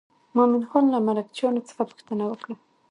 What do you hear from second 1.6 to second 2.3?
څخه پوښتنه